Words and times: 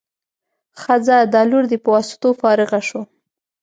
ښه 0.81 0.95
ځه 1.05 1.17
دا 1.33 1.41
لور 1.49 1.63
دې 1.71 1.77
په 1.83 1.89
واسطو 1.93 2.29
فارغه 2.41 2.79
شو. 2.87 3.01